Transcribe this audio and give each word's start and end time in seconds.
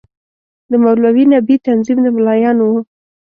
د 0.69 0.71
مولوي 0.83 1.23
نبي 1.33 1.55
تنظیم 1.67 1.97
د 2.03 2.07
ملايانو 2.15 2.63
وو. 2.71 2.79